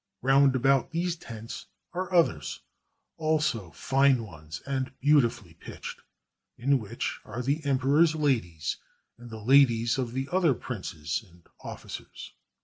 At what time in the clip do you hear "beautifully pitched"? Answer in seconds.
4.99-6.01